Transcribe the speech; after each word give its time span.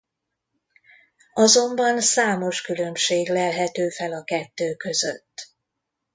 Azonban 1.33 2.01
számos 2.01 2.61
különbség 2.61 3.29
lelhető 3.29 3.89
fel 3.89 4.11
a 4.13 4.23
kettő 4.23 4.73
között. 4.75 5.49